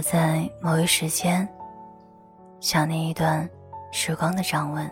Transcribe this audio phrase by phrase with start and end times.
[0.00, 1.46] 躲在某一时间，
[2.58, 3.46] 想念一段
[3.92, 4.88] 时光的掌纹；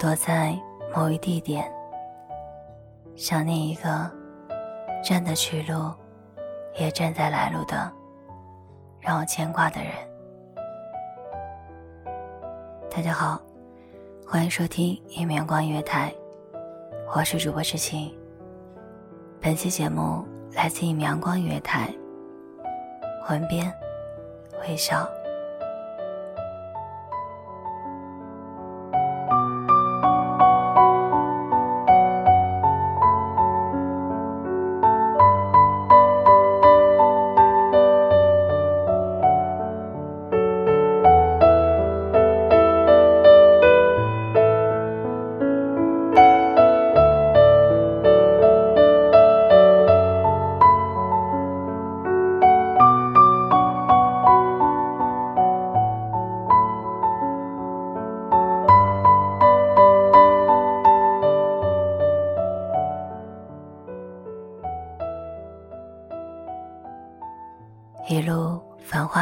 [0.00, 0.58] 躲在
[0.92, 1.72] 某一地点，
[3.14, 4.10] 想念一个
[5.00, 5.92] 站在去路，
[6.74, 7.88] 也站在来路的
[8.98, 9.92] 让我牵挂的人。
[12.90, 13.40] 大家好，
[14.26, 16.12] 欢迎收听一米阳光音乐台，
[17.14, 18.12] 我是主播知青。
[19.40, 21.94] 本期节目来自一米阳光音乐台。
[23.26, 23.72] 环边
[24.68, 25.13] 微笑。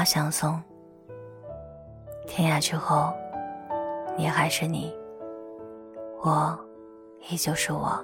[0.05, 0.61] 相送，
[2.27, 3.13] 天涯之后，
[4.17, 4.95] 你还是你，
[6.23, 6.59] 我
[7.29, 8.01] 依旧是我。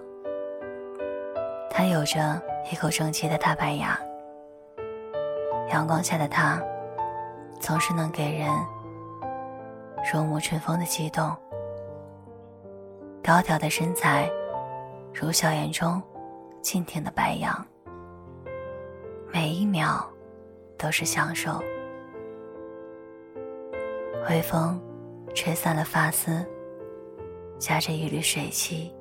[1.70, 3.98] 他有着一口正气的大白牙，
[5.70, 6.60] 阳光下的他，
[7.60, 8.50] 总是能给人
[10.12, 11.34] 如沐春风的激动。
[13.22, 14.30] 高挑的身材，
[15.12, 16.02] 如笑颜中
[16.62, 17.66] 静听的白杨，
[19.32, 20.06] 每一秒。
[20.80, 21.60] 都是享受。
[24.28, 24.78] 微风
[25.34, 26.44] 吹散了发丝，
[27.58, 28.92] 夹着一缕水汽。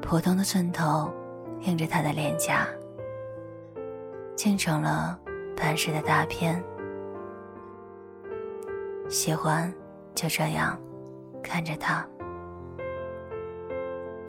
[0.00, 1.12] 普通的寸头
[1.62, 2.66] 映着他的脸颊，
[4.36, 5.18] 竟成了
[5.56, 6.62] 半世的大片。
[9.08, 9.72] 喜欢
[10.14, 10.80] 就这样
[11.42, 12.06] 看着他，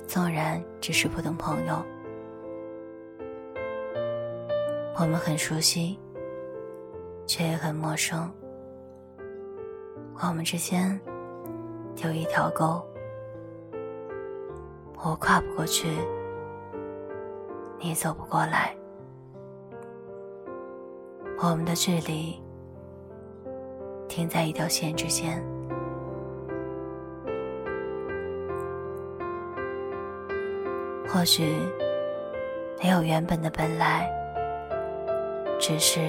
[0.08, 1.85] 纵然只是普通朋友，
[5.00, 6.00] 我们很熟悉。
[7.28, 8.28] 却也很陌生。
[10.22, 11.00] 我们之间
[12.03, 12.85] 有一条沟，
[14.97, 15.88] 我跨不过去，
[17.80, 18.75] 你走不过来。
[21.41, 22.41] 我们的距离
[24.09, 25.41] 停在一条线之间。
[31.08, 31.56] 或许
[32.81, 34.09] 没有原本的本来，
[35.59, 36.00] 只是。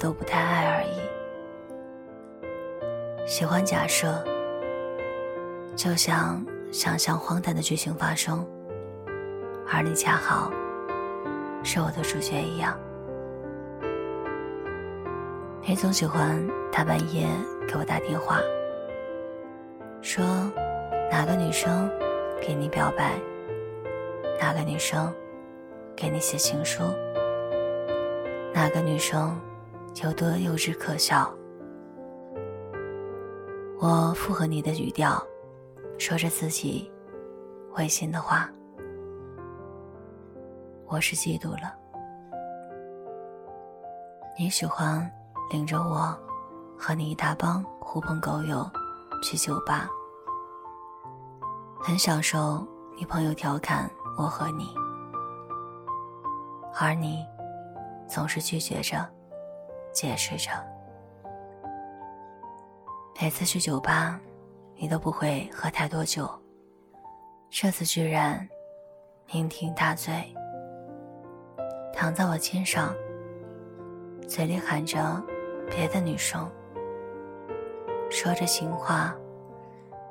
[0.00, 1.07] 都不太爱而已。
[3.28, 4.24] 喜欢假设，
[5.76, 8.42] 就像想象荒诞的剧情发生，
[9.70, 10.50] 而你恰好
[11.62, 12.74] 是我的主角一样。
[15.62, 17.28] 你总喜欢大半夜
[17.68, 18.40] 给我打电话，
[20.00, 20.24] 说
[21.10, 21.86] 哪个女生
[22.40, 23.12] 给你表白，
[24.40, 25.14] 哪个女生
[25.94, 26.82] 给你写情书，
[28.54, 29.38] 哪个女生。
[30.04, 31.28] 有多幼稚可笑？
[33.80, 35.24] 我附和你的语调，
[36.00, 36.90] 说着自己
[37.76, 38.50] 违心的话。
[40.88, 41.72] 我是嫉妒了。
[44.36, 45.08] 你喜欢
[45.52, 46.18] 领着我
[46.76, 48.68] 和你一大帮狐朋狗友
[49.22, 49.88] 去酒吧，
[51.80, 52.66] 很享受
[52.96, 54.74] 你朋友调侃我和你，
[56.80, 57.24] 而你
[58.08, 59.08] 总是拒绝着。
[59.92, 60.50] 解释着，
[63.20, 64.20] 每次去酒吧，
[64.76, 66.30] 你都不会喝太多酒。
[67.50, 68.48] 这次居然
[69.28, 70.32] 酩酊大醉，
[71.92, 72.94] 躺在我肩上，
[74.28, 75.20] 嘴里喊着
[75.68, 76.48] 别的女生，
[78.08, 79.12] 说着情话，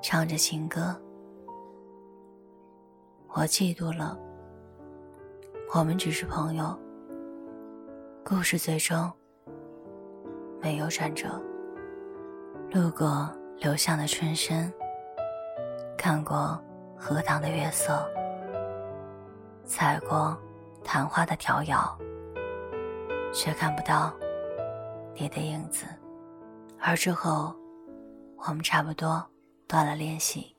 [0.01, 0.93] 唱着情歌。
[3.29, 4.19] 我嫉妒了，
[5.73, 6.77] 我们只是朋友。
[8.25, 9.09] 故事最终
[10.61, 11.41] 没有转折。
[12.69, 13.29] 路过
[13.59, 14.71] 流向的春深，
[15.97, 16.61] 看过
[16.97, 18.05] 荷塘的月色，
[19.63, 20.37] 踩过
[20.83, 21.97] 昙花的迢遥，
[23.33, 24.13] 却看不到
[25.15, 25.85] 你的影子。
[26.77, 27.55] 而之后，
[28.35, 29.25] 我们差不多
[29.65, 30.53] 断了联系。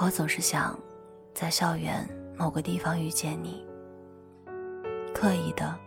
[0.00, 0.76] 我总是想
[1.32, 3.64] 在校园某个地方遇见你，
[5.14, 5.78] 刻意的、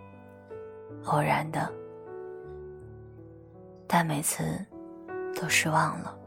[1.03, 1.69] 偶然的。
[3.87, 4.43] 但每次
[5.39, 6.17] 都失望了。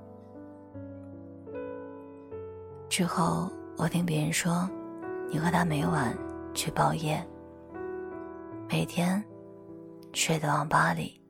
[2.89, 4.69] 之后，我听别人说，
[5.31, 6.17] 你和他每晚
[6.55, 7.25] 去包夜，
[8.69, 9.23] 每天
[10.13, 11.21] 睡在网吧里。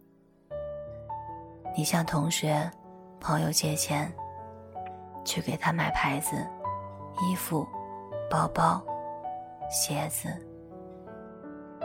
[1.76, 2.70] 你向同学、
[3.20, 4.10] 朋友借钱，
[5.24, 6.36] 去给他买牌子、
[7.22, 7.66] 衣服、
[8.30, 8.82] 包包、
[9.70, 10.28] 鞋子，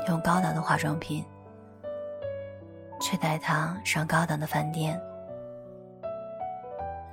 [0.07, 1.25] 用高档的化妆品。
[3.17, 4.99] 带他上高档的饭店。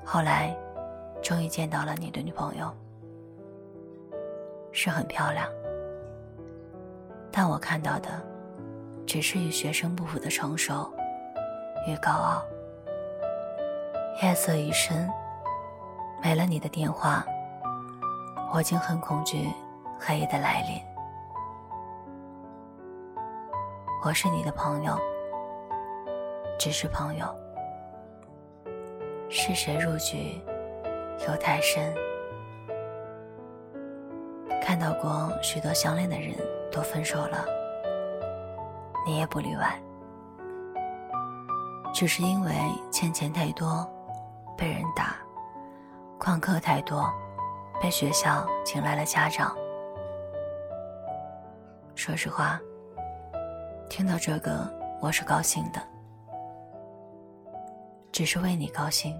[0.05, 0.55] 后来，
[1.23, 2.71] 终于见到了你的女朋友，
[4.73, 5.49] 是很漂亮，
[7.31, 8.11] 但我看到的，
[9.07, 10.93] 只是与学生不符的成熟
[11.87, 12.43] 与高傲。
[14.23, 15.09] 夜色已深，
[16.23, 17.25] 没了你的电话，
[18.53, 19.49] 我竟很恐惧
[19.99, 20.81] 黑夜的来临。
[24.05, 24.99] 我是你的朋友。
[26.63, 27.27] 只是朋友，
[29.29, 30.41] 是谁入局
[31.27, 31.93] 又太深？
[34.63, 36.37] 看到过许多相恋的人
[36.71, 37.45] 都分手了，
[39.05, 39.77] 你也不例外。
[41.93, 42.55] 只是因为
[42.93, 43.85] 欠钱太多，
[44.57, 45.17] 被人打；
[46.17, 47.13] 旷课太多，
[47.83, 49.53] 被学校请来了家长。
[51.97, 52.61] 说实话，
[53.91, 55.92] 听到这个，我是高兴的。
[58.13, 59.19] 只是为你高兴。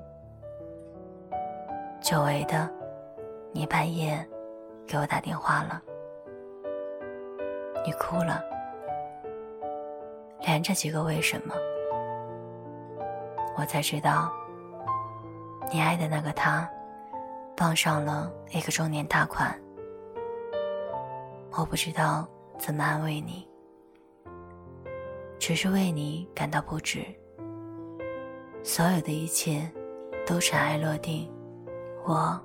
[2.03, 2.71] 久违的，
[3.51, 4.25] 你半夜
[4.87, 5.81] 给我打电话了，
[7.87, 8.45] 你哭了，
[10.41, 11.55] 连着几个为什么，
[13.57, 14.31] 我才知道，
[15.73, 16.69] 你爱的那个他，
[17.57, 19.59] 傍上了一个中年大款。
[21.57, 22.29] 我不知道
[22.59, 23.49] 怎么安慰你，
[25.39, 27.07] 只是为你感到不值。
[28.65, 29.69] 所有的一切
[30.25, 31.29] 都尘埃落定，
[32.05, 32.41] 我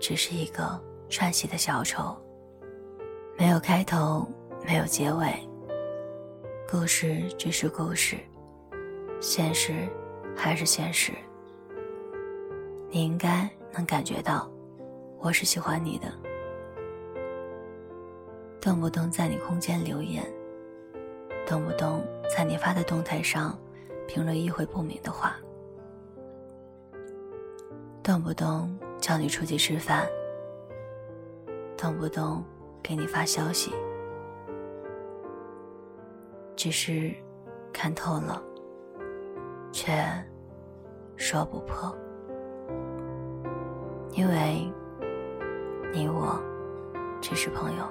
[0.00, 2.16] 只是一个串戏的小丑，
[3.38, 4.28] 没有开头，
[4.66, 5.32] 没有结尾。
[6.68, 8.18] 故事只是故事，
[9.20, 9.88] 现实
[10.36, 11.12] 还是现实。
[12.90, 14.50] 你应该能感觉到，
[15.20, 16.12] 我是喜欢你的，
[18.60, 20.24] 动不动在你空间留言，
[21.46, 23.56] 动不动在你发的动态上。
[24.08, 25.36] 评论意会不明的话，
[28.02, 30.08] 动不动叫你出去吃饭，
[31.76, 32.42] 动不动
[32.82, 33.70] 给你发消息，
[36.56, 37.14] 只是
[37.70, 38.42] 看透了，
[39.70, 40.02] 却
[41.16, 41.94] 说不破，
[44.12, 44.72] 因为
[45.92, 46.40] 你我
[47.20, 47.84] 只是朋友，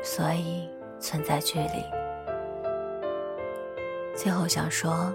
[0.00, 0.68] 所以
[1.00, 1.99] 存在距离。
[4.22, 5.10] 最后想说，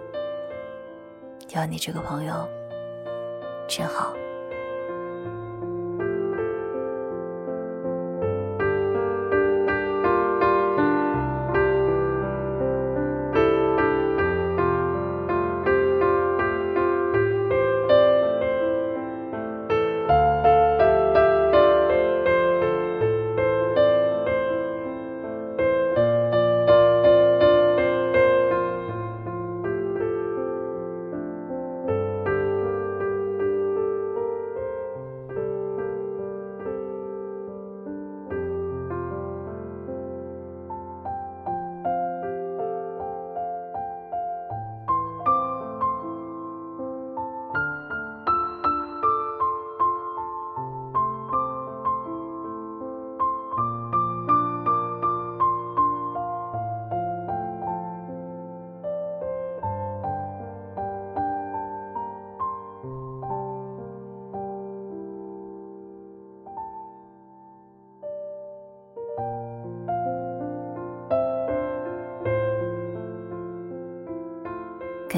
[1.47, 2.50] 有你这个朋友，
[3.67, 4.15] 真好。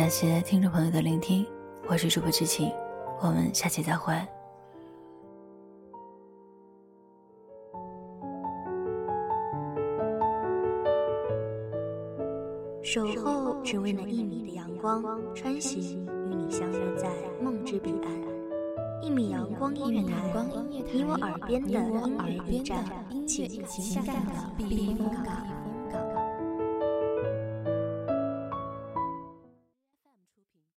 [0.08, 1.46] 感谢听众朋友的聆听，
[1.90, 2.72] 我是主播知晴，
[3.20, 4.14] 我们下期再会。
[12.82, 15.04] 守候只为那一米的阳光，
[15.36, 17.10] 穿行与你相约在
[17.44, 18.10] 梦之彼岸。
[19.02, 20.32] 一米阳光音乐台，
[20.94, 22.86] 你我耳边的音乐驿站，
[23.28, 25.57] 情感的避风港。